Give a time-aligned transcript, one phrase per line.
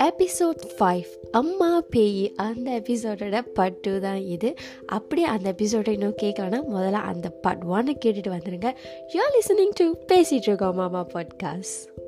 [0.00, 2.32] Episode five அம்மா பேய்.
[2.36, 4.54] அந்த எபிசோடோட பார்ட் டூ தான் இது.
[4.86, 8.74] அப்படியே அந்த எபிசோடை இன்னும் கேட்கலன்னா முதல்ல அந்த பார்ட் ஒன்னை கேட்டுட்டு வந்துடுங்க
[9.14, 11.98] யூ ஆர் லிசனிங் டு பேசிட்டு இருக்கோம் மாமா பாட்காஸ்ட்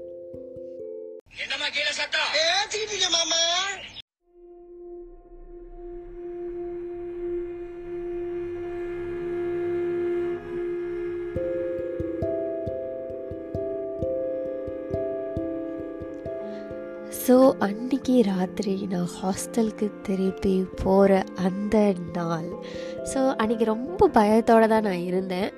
[17.25, 17.35] ஸோ
[17.65, 21.77] அன்றைக்கி ராத்திரி நான் ஹாஸ்டலுக்கு திருப்பி போகிற அந்த
[22.17, 22.49] நாள்.
[23.11, 25.51] ஸோ அன்றைக்கி ரொம்ப பயத்தோடு தான் நான் இருந்தேன்.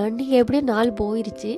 [0.00, 1.52] அன்றைக்கி எப்படியும் நாள் போயிடுச்சு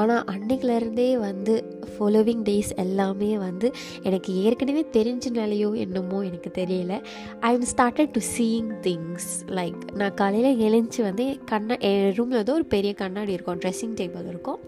[0.00, 1.54] ஆனால் அன்றைக்கிலேருந்தே வந்து
[1.90, 3.68] ஃபாலோவிங் டேஸ் எல்லாமே வந்து
[4.08, 6.96] எனக்கு ஏற்கனவே தெரிஞ்சனாலேயோ என்னமோ எனக்கு தெரியல.
[7.48, 12.58] I am started to seeing things like நான் காலையில் எழுந்துச்சி வந்து கண்ணா என் ரூமில் வந்து
[12.58, 14.60] ஒரு பெரிய கண்ணாடி இருக்கும் ட்ரெஸ்ஸிங் டேபிள் இருக்கும்.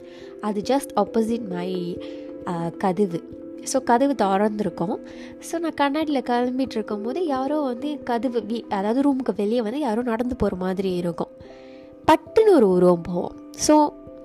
[0.48, 1.70] அது ஜஸ்ட் ஆப்போசிட் மை
[2.84, 3.22] கதவு.
[3.72, 4.96] ஸோ கதவு திறந்துருக்கும்.
[5.48, 10.36] ஸோ நான் கண்ணாடியில் கிளம்பிட்டு இருக்கும்போது யாரோ வந்து கதவு வீ அதாவது ரூமுக்கு வெளியே வந்து யாரோ நடந்து
[10.42, 11.32] போகிற மாதிரி இருக்கும்.
[12.10, 13.34] பட்டுன்னு ஒரு உருவம் போவோம்
[13.66, 13.76] ஸோ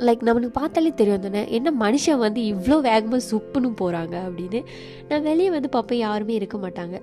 [0.07, 4.59] லைக் நம்மளுக்கு பார்த்தாலே தெரியும் தானே என்ன மனுஷன் வந்து இவ்வளோ வேகமாக சுப்புன்னு போகிறாங்க அப்படின்னு.
[5.09, 6.95] நான் வெளியே வந்து பார்ப்பேன் யாருமே இருக்க மாட்டாங்க.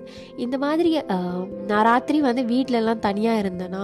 [0.45, 0.91] இந்த மாதிரி
[1.69, 3.83] நான் ராத்திரி வந்து வீட்டிலலாம் தனியாக இருந்தேன்னா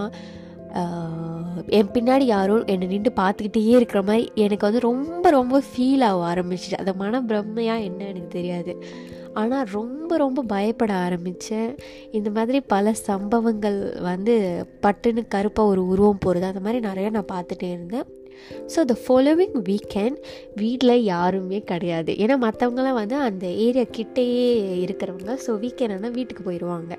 [1.78, 6.78] என் பின்னாடி யாரும் என்னை நின்று பார்த்துக்கிட்டே இருக்கிற மாதிரி எனக்கு வந்து ரொம்ப ரொம்ப ஃபீல் ஆக ஆரம்பிச்சிச்சு.
[6.78, 8.74] அந்த மன பிரம்மையாக என்ன எனக்கு தெரியாது.
[9.34, 11.76] ஆனால் ரொம்ப ரொம்ப பயப்பட ஆரம்பித்தேன்
[12.12, 14.36] இந்த மாதிரி பல சம்பவங்கள் வந்து
[14.82, 18.08] பட்டுன்னு கருப்பாக ஒரு உருவம் போகிறது அந்த மாதிரி நிறையா நான் பார்த்துட்டே இருந்தேன்.
[18.74, 20.18] ஸோ த ஃபாலோவிங் வீக்கெண்ட்
[20.62, 22.12] வீட்டில் யாருமே கிடையாது.
[22.24, 24.48] ஏன்னா மற்றவங்களாம் வந்து அந்த ஏரியா கிட்டேயே
[24.86, 25.34] இருக்கிறவங்க.
[25.46, 26.94] ஸோ வீக்கெண்ட்னா வீட்டுக்கு போயிடுவாங்க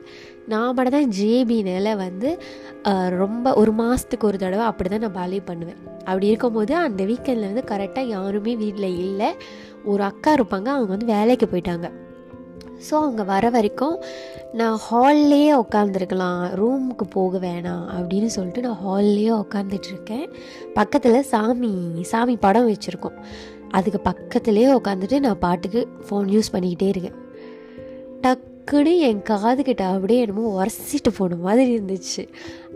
[0.52, 2.28] நான் மட்டும் தான் ஜேபினால வந்து
[3.22, 5.80] ரொம்ப ஒரு மாதத்துக்கு ஒரு தடவை அப்படி தான் நான் பாலி பண்ணுவேன்.
[6.08, 9.30] அப்படி இருக்கும்போது அந்த வீக்கெண்டில் வந்து கரெக்டாக யாருமே வீட்டில் இல்லை.
[9.92, 10.68] ஒரு அக்கா இருப்பாங்க.
[10.76, 11.88] அவங்க வந்து வேலைக்கு போயிட்டாங்க.
[12.86, 13.96] ஸோ அவங்க வர வரைக்கும்
[14.52, 20.26] நான் ஹால்லேயே உட்காந்துருக்கலாம் ரூமுக்கு போக வேணாம் அப்படின்னு சொல்லிட்டு நான் ஹால்லேயே உட்காந்துட்ருக்கேன்
[20.74, 23.18] பக்கத்தில் சாமி சாமி படம் வச்சுருக்கோம்.
[23.68, 27.18] அதுக்கு பக்கத்துலேயே உட்காந்துட்டு நான் பாட்டுக்கு ஃபோன் யூஸ் பண்ணிக்கிட்டே இருக்கேன்.
[28.22, 32.24] டக்குன்னு என் காதுகிட்ட அப்படியே என்னமோ உரசிட்டு போன மாதிரி இருந்துச்சு.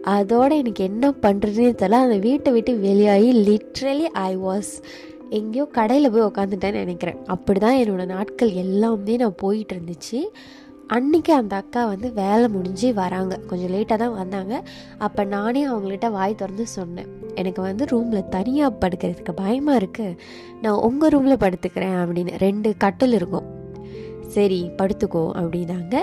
[0.06, 2.02] அதோட எனக்கு என்ன பண்ணுறதுன்னு தெரியல.
[2.06, 4.72] அந்த வீட்டை விட்டு வெளியாகி லிட்ரலி ஐ வாஸ்
[5.38, 7.20] எங்கேயோ கடையில் போய் உக்காந்துட்டேன்னு நினைக்கிறேன்.
[7.34, 10.18] அப்படி தான் என்னோடய நாட்கள் எல்லாமே நான் போயிட்டு இருந்துச்சு.
[10.96, 13.34] அன்றைக்கி அந்த அக்கா வந்து வேலை முடிஞ்சு வராங்க.
[13.50, 14.54] கொஞ்சம் லேட்டாக தான் வந்தாங்க.
[15.06, 17.08] அப்போ நானே அவங்கள்ட்ட வாய் திறந்து சொன்னேன்.
[17.40, 20.16] எனக்கு வந்து ரூமில் தனியாக படுக்கிறதுக்கு பயமாக இருக்குது
[20.64, 22.34] நான் உங்கள் ரூமில் படுத்துக்கிறேன் அப்படின்னு.
[22.46, 23.48] ரெண்டு கட்டில் இருக்கும்.
[24.34, 25.96] சரி படுத்துக்கோ அப்படின்னாங்க.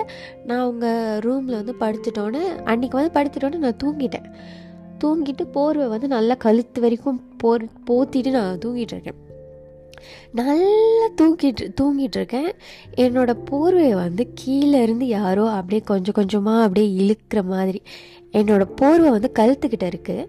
[0.48, 0.88] நான் அவங்க
[1.28, 4.28] ரூமில் வந்து படுத்துட்டோன்னே அன்றைக்கி வந்து படுத்துட்டோன்னே நான் தூங்கிட்டேன்.
[5.04, 9.28] தூங்கிட்டு போர்வை வந்து நல்லா கழுத்து வரைக்கும் போர் போத்திட்டு நான் தூங்கிட்டு இருக்கேன்.
[10.32, 12.52] நல்லா தூங்கிட்டு தூங்கிட்டு இருக்கேன்.
[12.98, 17.82] என்னோட போர்வையை வந்து கீழே இருந்து யாரோ அப்படியே கொஞ்சம் கொஞ்சமாக அப்படியே இழுக்கிற மாதிரி.
[18.34, 20.28] என்னோட போர்வை வந்து கழுத்துக்கிட்ட இருக்குது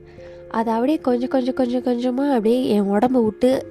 [0.51, 3.67] அதை அப்படியே கொஞ்சம் கொஞ்சம் கொஞ்சம் கொஞ்சமாக அப்படியே என் உடம்ப விட்டு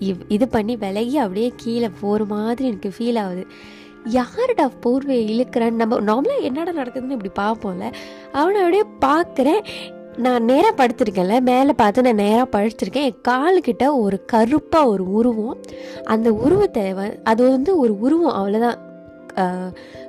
[0.00, 3.46] இவ்- இது பண்ணி விலகி அப்படியே கீழே போகிற மாதிரி எனக்கு ஃபீல் ஆகுது.
[4.14, 5.78] யாருடா போர்வை இழுக்கிறேன்?
[5.80, 7.86] நம்ம நார்மலாக என்னடா நடக்குதுன்னு இப்படி பார்ப்போம்ல.
[8.40, 9.62] அவனை அப்படியே பார்க்குறேன்.
[10.24, 11.38] நான் நேராக படுத்திருக்கேன்ல.
[11.40, 13.08] மேலே பார்த்து நான் நேராக படுத்திருக்கேன்.
[13.10, 15.58] என் காலுக்கிட்ட ஒரு கருப்பாக ஒரு உருவம்.
[16.04, 16.84] அந்த உருவத்தை
[17.32, 18.38] அது வந்து ஒரு உருவம்.
[18.38, 18.80] அவ்வளோதான்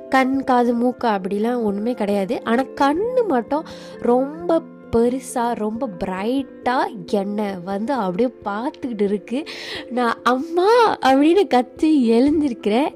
[0.08, 2.34] கண் காது மூக்கா அப்படிலாம் ஒன்றுமே கிடையாது.
[2.44, 3.64] ஆனால் கண் மட்டும்
[4.10, 4.60] ரொம்ப
[4.94, 9.48] பெருசாக ரொம்ப பிரைட்டாக என்னை வந்து அப்படியே பார்த்துக்கிட்டு இருக்குது
[9.90, 10.70] நான் அம்மா
[11.08, 12.90] அப்படின்னு கத்தி எழுந்திருக்கிறேன்.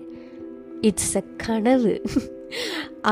[0.89, 1.95] இட்ஸ் அ கனவு.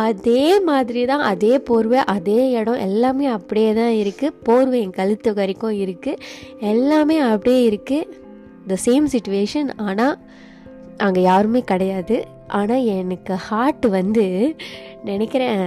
[0.04, 5.78] அதே மாதிரி தான் அதே போர்வை அதே இடம் எல்லாமே அப்படியே தான் இருக்குது போர்வை என் கழுத்து வரைக்கும்
[5.84, 6.22] இருக்குது
[6.72, 8.18] எல்லாமே அப்படியே இருக்குது
[8.72, 10.16] த சேம் சுச்சுவேஷன் ஆனால்
[11.06, 12.18] அங்கே யாருமே கிடையாது.
[12.58, 14.26] ஆனால் எனக்கு ஹார்ட் வந்து
[15.10, 15.60] நினைக்கிறேன்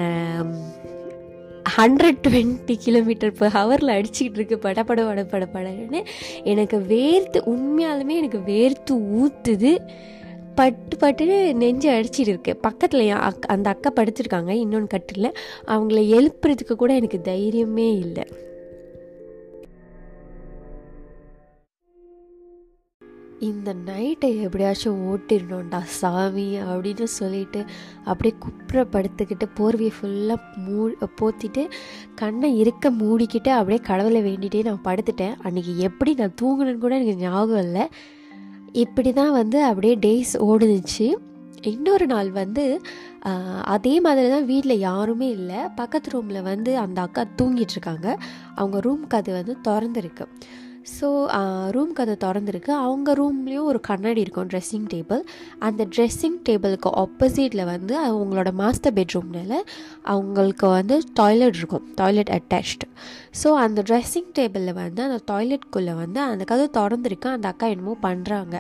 [1.78, 4.58] ஹண்ட்ரட் டுவெண்ட்டி கிலோமீட்டர் பர் ஹவரில் அடிச்சுக்கிட்டு இருக்கு.
[4.66, 6.02] படபட பட பட படன்னு.
[6.52, 9.72] எனக்கு வேர்த்து உண்மையாலுமே எனக்கு வேர்த்து ஊற்றுது
[10.56, 12.56] பட்டு பட்டுன்னு நெஞ்சு அடிச்சிட்டு இருக்கு.
[12.58, 18.26] பக்கத்தில் என் அக் அந்த அக்கா படிச்சிருக்காங்க இன்னொன்று கட்டில் அவங்கள எழுப்புறதுக்கு கூட எனக்கு தைரியமே இல்லை.
[23.40, 27.66] இந்த நைட்டை எப்படியாச்சும் ஓட்டிடணும்டா சாமி அப்படின்னு சொல்லிட்டு
[28.04, 30.36] அப்படியே குப்புற படுத்துக்கிட்டு போர்வையை ஃபுல்லாக
[30.66, 30.92] மூ
[31.22, 31.64] போத்திட்டு
[32.16, 35.36] கண்ணை இருக்க மூடிக்கிட்டு அப்படியே கடவுளை வேண்டிகிட்டே நான் படுத்துட்டேன்.
[35.44, 37.88] அன்றைக்கி எப்படி நான் தூங்கினேன்னு கூட எனக்கு ஞாபகம் இல்லை.
[38.82, 41.08] இப்படி தான் வந்து அப்படியே டேஸ் ஓடுனுச்சு.
[41.72, 42.64] இன்னொரு நாள் வந்து
[43.76, 45.60] அதே மாதிரி தான் வீட்டில் யாருமே இல்லை.
[45.80, 48.08] பக்கத்து ரூமில் வந்து அந்த அக்கா தூங்கிட்டு இருக்காங்க.
[48.60, 50.26] அவங்க ரூம்க்கு அது வந்து திறந்துருக்கு.
[50.92, 51.08] ஸோ
[51.76, 52.72] ரூம் uh, கதை திறந்துருக்கு.
[52.86, 55.22] அவங்க ரூம்லேயும் ஒரு கண்ணாடி இருக்கும் ட்ரெஸ்ஸிங் டேபிள்
[55.68, 59.54] அந்த ட்ரெஸ்ஸிங் டேபிளுக்கு ஆப்போசிட்டில் வந்து அவங்களோட மாஸ்டர் பெட்ரூம்னால
[60.14, 61.86] அவங்களுக்கு வந்து டாய்லெட் இருக்கும்.
[62.00, 62.88] டாய்லெட் அட்டாச்டு
[63.42, 67.30] ஸோ அந்த ட்ரெஸ்ஸிங் டேபிளில் வந்து அந்த டாய்லெட்குள்ளே வந்து அந்த கதை திறந்துருக்கு.
[67.36, 68.58] அந்த அக்கா என்னமோ பண்ணுறாங்க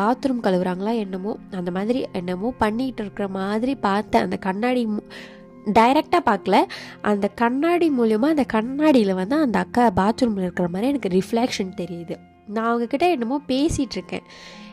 [0.00, 4.84] பாத்ரூம் கழுவுறாங்களா என்னமோ அந்த மாதிரி என்னமோ பண்ணிகிட்டு இருக்கிற மாதிரி பார்த்தேன் அந்த கண்ணாடி
[5.66, 6.64] டைரெக்டாக பார்க்கல.
[7.02, 12.16] அந்த கண்ணாடி மூலயமா அந்த கண்ணாடியில் வந்து அந்த அக்கா பாத்ரூமில் இருக்கிற மாதிரி எனக்கு ரிஃப்ளெக்ஷன் தெரியுது.
[12.46, 14.22] நான் அவங்கக்கிட்ட என்னமோ பேசிகிட்டு இருக்கேன்.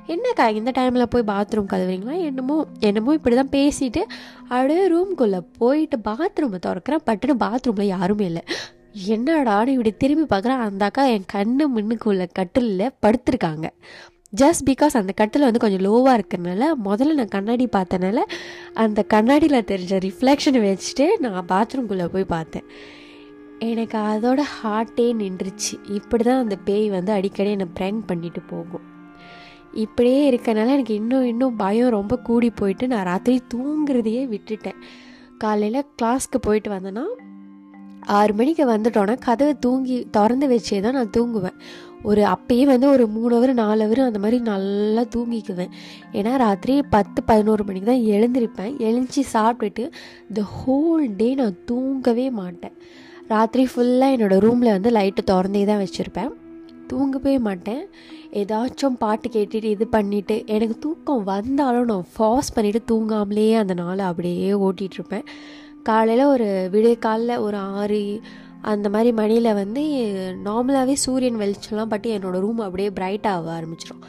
[0.07, 4.01] என்னக்கா இந்த டைமில் போய் பாத்ரூம் கதவுறீங்களா என்னமோ என்னமோ இப்படி தான் பேசிட்டு
[4.47, 7.05] அப்படியே ரூம்குள்ளே போயிட்டு பாத்ரூமை திறக்கிறேன்.
[7.05, 8.43] பட்டுன்னு பாத்ரூமில் யாருமே இல்லை.
[9.07, 10.63] என்னடான்னு இப்படி திரும்பி பார்க்குறேன்.
[10.67, 13.69] அந்த அக்கா என் கண்ணு மின்னுக்குள்ள கட்டிலில் படுத்திருக்காங்க.
[14.39, 18.19] ஜஸ்ட் பிகாஸ் அந்த கட்டில் வந்து கொஞ்சம் லோவாக இருக்கிறனால முதல்ல நான் கண்ணாடி பார்த்தனால
[18.73, 22.63] அந்த கண்ணாடியில் தெரிஞ்ச ரிஃப்ளெக்ஷனை வச்சுட்டு நான் பாத்ரூம்குள்ளே போய் பார்த்தேன்.
[23.59, 25.91] எனக்கு அதோட ஹார்ட்டே நின்றுச்சு.
[25.91, 28.81] இப்படி தான் அந்த பேய் வந்து அடிக்கடி என்னை ப்ராங்க் பண்ணிட்டு போகும்.
[29.73, 34.79] இப்படியே இருக்கனால எனக்கு இன்னும் இன்னும் பயம் ரொம்ப கூடி போயிட்டு நான் ராத்திரி தூங்குறதையே விட்டுட்டேன்.
[35.37, 37.03] காலையில் கிளாஸ்க்கு போயிட்டு வந்தேன்னா
[38.17, 41.57] ஆறு மணிக்கு வந்துட்டோன்னா கதவை தூங்கி திறந்து வச்சே தான் நான் தூங்குவேன்.
[42.03, 45.73] ஒரு அப்பயே வந்து ஒரு மூணு ஹவர் நாலு ஹவர் அந்த மாதிரி நல்லா தூங்கிக்குவேன்.
[46.13, 48.73] ஏன்னா ராத்திரி பத்து பதினோரு மணிக்கு தான் எழுந்திருப்பேன்.
[48.87, 49.85] எழுந்துச்சி சாப்பிட்டுட்டு
[50.33, 52.75] த ஹோல் டே நான் தூங்கவே மாட்டேன்.
[53.27, 56.31] ராத்திரி ஃபுல்லாக என்னோடய ரூமில் வந்து லைட்டு திறந்தே தான் வச்சுருப்பேன்.
[56.87, 57.83] தூங்கவே மாட்டேன்.
[58.39, 64.51] ஏதாச்சும் பாட்டு கேட்டுட்டு இது பண்ணிவிட்டு எனக்கு தூக்கம் வந்தாலும் நான் ஃபாஸ் பண்ணிவிட்டு தூங்காமலே அந்த நாளை அப்படியே
[64.67, 65.25] ஓட்டிகிட்ருப்பேன்
[65.89, 67.99] காலையில் ஒரு விடிய காலில் ஒரு ஆறு
[68.71, 69.83] அந்த மாதிரி மணியில் வந்து
[70.47, 74.03] நார்மலாகவே சூரியன் வெளிச்சம்லாம் பட்டு என்னோடய ரூம் அப்படியே பிரைட்டாக ஆரம்பிச்சிடும்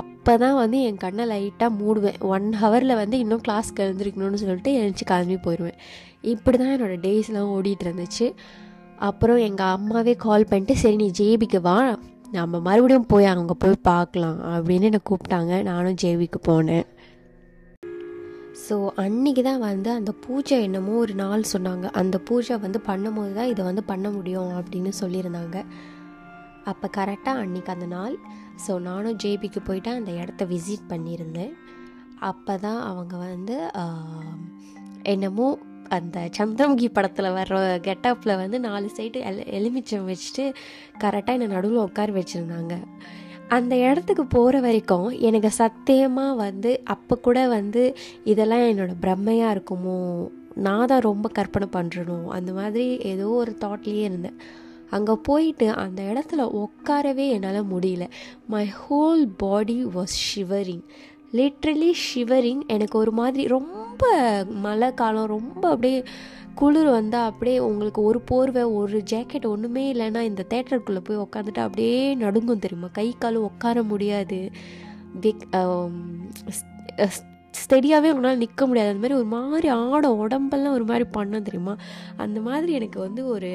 [0.00, 2.18] அப்போ தான் வந்து என் கண்ணை லைட்டாக மூடுவேன்.
[2.34, 5.78] ஒன் ஹவரில் வந்து இன்னும் கிளாஸ்க்கு எழுந்திருக்கணும்னு சொல்லிட்டு எழுந்துச்சி கிளம்பி போயிடுவேன்
[6.32, 8.26] இப்படி தான் என்னோடய டேஸ்லாம் ஓடிட்டு இருந்துச்சு.
[9.08, 11.76] அப்புறம் எங்கள் அம்மாவே கால் பண்ணிட்டு சரி நீ ஜேபிக்கு வா.
[12.32, 15.62] நம்ம மறுபடியும் போய் அங்கே போய் பார்க்கலாம் அப்படின்னு என்னை கூப்பிட்டாங்க.
[15.62, 16.86] நானும் ஜேபிக்கு போனேன்.
[18.70, 21.86] ஸோ அன்றைக்கி தான் வந்து அந்த பூஜை என்னமோ ஒரு நாள் சொன்னாங்க.
[22.00, 25.56] அந்த பூஜை வந்து பண்ணும்போது தான் இதை வந்து பண்ண முடியும் அப்படின்னு சொல்லியிருந்தாங்க.
[26.70, 28.14] அப்போ கரெக்டாக அன்றைக்கி அந்த நாள்.
[28.64, 31.52] ஸோ நானும் ஜேபிக்கு போயிட்டு அந்த இடத்த விசிட் பண்ணியிருந்தேன்.
[32.30, 33.56] அப்போ தான் அவங்க வந்து
[35.14, 35.48] என்னமோ
[35.96, 37.56] அந்த சந்திரமுகி படத்தில் வர்ற
[37.88, 40.44] கெட்டப்பில் வந்து நாலு சைடு எல் எலுமிச்சம் வச்சுட்டு
[41.04, 42.76] கரெக்டாக என்னை நடுவில் உட்கார வச்சுருந்தாங்க.
[43.50, 47.82] அந்த இடத்துக்கு போகிற வரைக்கும் எனக்கு சத்தியமாக வந்து அப்போ கூட வந்து
[48.24, 49.98] இதெல்லாம் என்னோடய பிரம்மையாக இருக்குமோ
[50.54, 54.38] நான் தான் ரொம்ப கற்பனை பண்ணுறணும் அந்த மாதிரி ஏதோ ஒரு தாட்லேயே இருந்தேன்.
[54.90, 58.04] அங்கே போயிட்டு அந்த இடத்துல உட்காரவே என்னால் முடியல.
[58.46, 60.84] My whole body was shivering
[61.32, 64.04] literally shivering எனக்கு ஒரு மாதிரி ரொம்ப
[64.64, 65.98] மழை காலம் ரொம்ப அப்படியே
[66.60, 71.98] குளிர் வந்தால் அப்படியே உங்களுக்கு ஒரு போர்வை ஒரு ஜாக்கெட் ஒன்றுமே இல்லைன்னா இந்த தேட்டருக்குள்ளே போய் உக்காந்துட்டு அப்படியே
[72.22, 72.88] நடுங்கும் தெரியுமா?
[72.98, 74.38] கை காலும் உட்கார முடியாது.
[77.60, 78.90] ஸ்டெடியாகவே உங்களால் நிற்க முடியாது.
[78.92, 81.74] அந்த மாதிரி ஒரு மாதிரி ஆடும் உடம்பெல்லாம் ஒரு மாதிரி பண்ண தெரியுமா?
[82.24, 83.50] அந்த மாதிரி எனக்கு வந்து ஒரு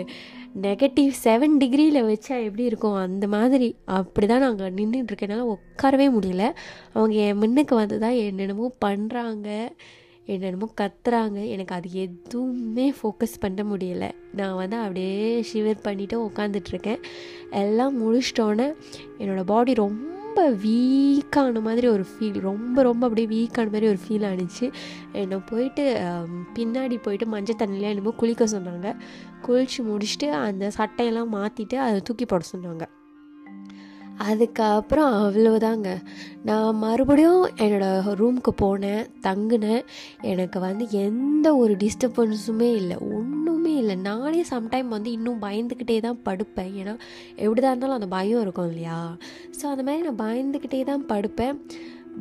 [0.66, 2.98] நெகட்டிவ் செவன் டிகிரியில் வச்சா எப்படி இருக்கும்?
[3.06, 3.68] அந்த மாதிரி
[4.00, 6.46] அப்படி தான் நாங்கள் நின்றுட்டுருக்கனால உட்காரவே முடியல.
[6.94, 9.50] அவங்க என் முன்னுக்கு வந்து தான் என்னென்னமோ பண்ணுறாங்க
[10.34, 11.40] என்னென்னமோ கத்துறாங்க.
[11.54, 14.10] எனக்கு அது எதுவுமே ஃபோக்கஸ் பண்ண முடியலை.
[14.40, 17.02] நான் வந்து அப்படியே ஷிவர் பண்ணிவிட்டு உட்காந்துட்ருக்கேன்
[17.64, 18.68] எல்லாம் முடிச்சிட்டோன்னே
[19.20, 20.14] என்னோடய பாடி ரொம்ப
[20.64, 24.66] வீக்கான மாதிரி ஒரு ஃபீல் ரொம்ப ரொம்ப அப்படியே வீக்கான மாதிரி ஒரு ஃபீல் ஆனிச்சு.
[25.22, 25.86] என்னை போயிட்டு
[26.58, 28.90] பின்னாடி போயிட்டு மஞ்சள் தண்ணியில் என்னமோ குளிக்க சொன்னாங்க.
[29.48, 32.86] குளித்து முடிச்சுட்டு அந்த சட்டையெல்லாம் மாற்றிட்டு அதை தூக்கி போட சொன்னாங்க.
[34.18, 35.98] அதுக்கப்புறம் அவ்வளோதாங்க
[36.44, 39.84] நான் மறுபடியும் என்னோடய ரூமுக்கு போனேன் தங்கினேன்.
[40.22, 42.98] எனக்கு வந்து எந்த ஒரு டிஸ்டர்பன்ஸுமே இல்லை.
[42.98, 43.96] ஒன்றுமே இல்லை.
[43.96, 46.72] நானே சம்டைம் வந்து இன்னும் பயந்துக்கிட்டே தான் படுப்பேன்.
[46.76, 46.96] ஏன்னா
[47.36, 49.16] எப்படி தான் இருந்தாலும் அந்த பயம் இருக்கும் இல்லையா?
[49.62, 51.60] ஸோ அந்த மாதிரி நான் பயந்துக்கிட்டே தான் படுப்பேன்.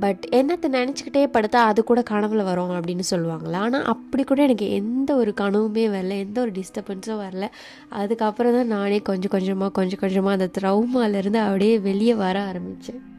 [0.00, 3.52] பட் என்னத்தை நினச்சிக்கிட்டே படுத்தா அது கூட கனவுல வரும் அப்படின்னு சொல்லுவாங்களா?
[3.52, 7.48] ஆனால் அப்படி கூட எனக்கு எந்த ஒரு கனவுமே வரல எந்த ஒரு டிஸ்டர்பன்ஸும் வரல.
[7.88, 13.13] அதுக்கப்புறம் தான் நானே கொஞ்சம் கொஞ்சமாக கொஞ்சம் கொஞ்சமாக அந்த ட்ரௌமாலேருந்து அப்படியே வெளியே வர ஆரம்பித்தேன்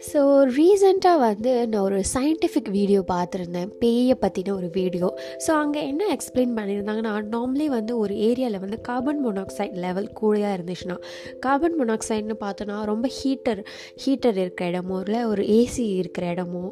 [0.00, 0.20] ஸோ
[0.56, 3.68] ரீசெண்டாக வந்து நான் ஒரு சயின்டிஃபிக் வீடியோ பார்த்துருந்தேன்.
[3.80, 5.06] பேயை பற்றின ஒரு வீடியோ
[5.46, 10.96] ஸோ அங்கே என்ன எக்ஸ்பிளைன் பண்ணியிருந்தாங்கன்னா நார்மலி வந்து ஒரு ஏரியாவில் வந்து கார்பன் மொனாக்சைடு லெவல் கூடையாக இருந்துச்சுன்னா
[11.40, 13.62] கார்பன் மொனாக்சைடுன்னு பார்த்தோன்னா ரொம்ப ஹீட்டர்
[14.04, 16.64] ஹீட்டர் இருக்கிற இடமோ இல்லை ஒரு ஏசி இருக்கிற இடமோ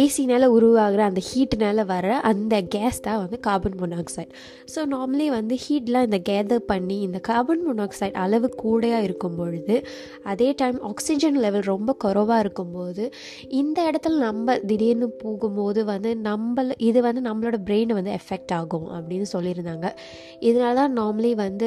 [0.00, 4.32] ஏசினால் உருவாகிற அந்த ஹீட்னால் வர அந்த கேஸ் தான் வந்து கார்பன் மொனாக்சைடு
[4.74, 9.78] ஸோ நார்மலி வந்து ஹீட்லாம் இந்த கேதர் பண்ணி இந்த கார்பன் மொனாக்சைடு அளவு கூடையாக இருக்கும் பொழுது
[10.24, 13.04] அதே டைம் ஆக்சிஜன் லெவல் ரொம்ப குறவாக லோவாக இருக்கும்போது
[13.60, 19.26] இந்த இடத்துல நம்ம திடீர்னு போகும்போது வந்து நம்ம இது வந்து நம்மளோட பிரெயினை வந்து எஃபெக்ட் ஆகும் அப்படின்னு
[19.34, 19.88] சொல்லியிருந்தாங்க.
[20.48, 21.66] இதனால தான் நார்மலி வந்து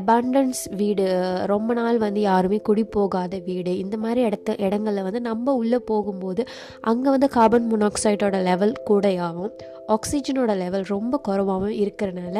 [0.00, 1.06] அபாண்டன்ஸ் வீடு
[1.52, 6.44] ரொம்ப நாள் வந்து யாருமே குடி போகாத வீடு இந்த மாதிரி இடத்த இடங்களில் வந்து நம்ம உள்ளே போகும்போது
[6.92, 9.54] அங்கே வந்து கார்பன் மொனாக்சைடோட லெவல் கூடையாகும்.
[9.88, 12.36] ஆக்சிஜனோட லெவல் ரொம்ப குறைவாகவும் இருக்கிறனால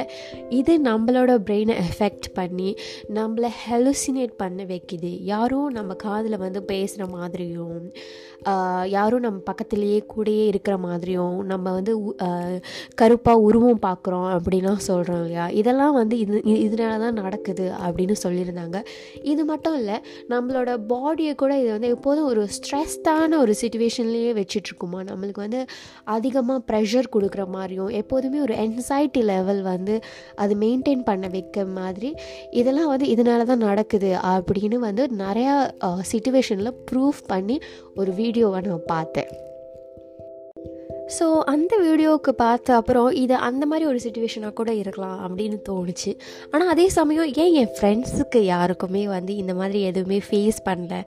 [0.48, 2.70] இது நம்மளோட பிரெயினை எஃபெக்ட் பண்ணி
[3.18, 5.10] நம்மளை ஹெலுசினேட் பண்ண வைக்குது.
[5.32, 7.80] யாரும் நம்ம காதில் வந்து பேசுகிற மாதிரியும்
[8.94, 11.92] யாரும் நம்ம பக்கத்துலேயே கூடயே இருக்கிற மாதிரியும் நம்ம வந்து
[12.94, 15.48] கருப்பாக உருவம் பார்க்குறோம் அப்படின்லாம் சொல்கிறோம் இல்லையா?
[15.48, 18.80] இதெல்லாம் வந்து இது இதனால தான் நடக்குது அப்படின்னு சொல்லியிருந்தாங்க.
[19.22, 19.96] இது மட்டும் இல்லை
[20.32, 25.62] நம்மளோட பாடியை கூட இது வந்து எப்போதும் ஒரு ஸ்ட்ரெஸ்டான ஒரு சுச்சுவேஷன்லேயே வச்சிட்ருக்குமா நம்மளுக்கு வந்து
[26.16, 29.94] அதிகமாக ப்ரெஷர் கொடுக்குற மாதிரியும் எப்போதுமே ஒரு என்சைட்டி லெவல் வந்து
[30.34, 32.10] அது மெயின்டைன் பண்ண வைக்க மாதிரி
[32.50, 35.54] இதெல்லாம் வந்து இதனால தான் நடக்குது அப்படின்னு வந்து நிறையா
[36.12, 37.58] சுச்சுவேஷனில் ப்ரூஃப் பண்ணி
[37.94, 39.32] ஒரு வீடியோவை நான் பார்த்தேன்.
[41.18, 46.12] ஸோ அந்த வீடியோவுக்கு பார்த்த அப்புறம் இது அந்த மாதிரி ஒரு சுச்சுவேஷனாக கூட இருக்கலாம் அப்படின்னு தோணுச்சு.
[46.50, 51.02] ஆனால் அதே சமயம் ஏன் என் ஃப்ரெண்ட்ஸுக்கு யாருக்குமே வந்து இந்த மாதிரி எதுவுமே ஃபேஸ் பண்ணல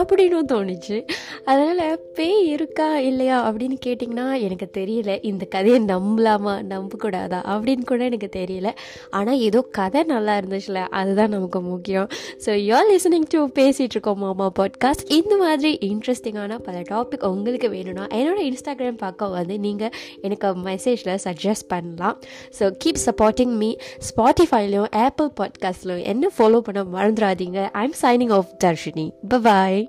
[0.00, 0.96] அப்படின்னு தோணுச்சு.
[1.44, 5.18] அதனால் பேய் இருக்கா இல்லையா அப்படின்னு கேட்டிங்கன்னா எனக்கு தெரியல.
[5.22, 6.54] இந்த கதையை நம்பலாமா?
[6.62, 7.40] நம்பக்கூடாதா?
[7.54, 8.70] அப்படின்னு கூட எனக்கு தெரியல.
[9.10, 10.86] ஆனால் ஏதோ கதை நல்லா இருந்துச்சுல.
[10.90, 12.08] அதுதான் நமக்கு முக்கியம்.
[12.44, 18.06] ஸோ யூஆர் லிசனிங் டு பேசிகிட்டு இருக்கோம் மாமா பாட்காஸ்ட் இந்த மாதிரி இன்ட்ரெஸ்டிங்கான பல டாபிக் உங்களுக்கு வேணும்னா
[18.06, 19.90] என்னோடய இன்ஸ்டாகிராம் பார்க்க வந்து நீங்கள்
[20.22, 22.18] எனக்கு மெசேஜில் சஜஸ்ட் பண்ணலாம்.
[22.58, 23.76] ஸோ கீப் சப்போர்ட்டிங் மீ
[24.08, 27.68] ஸ்பாட்டிஃபைலையும் ஆப்பிள் பாட்காஸ்ட்லையும் என்ன ஃபாலோ பண்ண மறந்துடாதீங்க.
[27.72, 29.08] I am signing off Darshini
[29.46, 29.81] bye